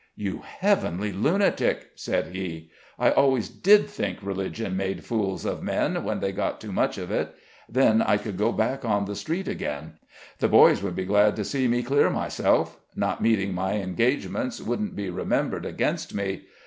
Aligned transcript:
"You 0.15 0.41
heavenly 0.43 1.11
lunatic!" 1.11 1.91
said 1.93 2.33
he. 2.35 2.71
"I 2.97 3.11
always 3.11 3.49
did 3.49 3.87
think 3.87 4.17
religion 4.23 4.75
made 4.75 5.05
fools 5.05 5.45
of 5.45 5.61
men 5.61 6.03
when 6.03 6.21
they 6.21 6.31
got 6.31 6.59
too 6.59 6.71
much 6.71 6.97
of 6.97 7.11
it. 7.11 7.35
Then 7.69 8.01
I 8.01 8.17
could 8.17 8.35
go 8.35 8.51
back 8.51 8.83
on 8.83 9.05
the 9.05 9.15
Street 9.15 9.47
again; 9.47 9.99
the 10.39 10.47
boys 10.47 10.81
would 10.81 10.95
be 10.95 11.05
glad 11.05 11.35
to 11.35 11.45
see 11.45 11.67
me 11.67 11.83
clear 11.83 12.09
myself 12.09 12.79
not 12.95 13.21
meeting 13.21 13.53
my 13.53 13.73
engagements 13.73 14.59
wouldn't 14.59 14.95
be 14.95 15.11
remembered 15.11 15.67
against 15.67 16.15
me. 16.15 16.45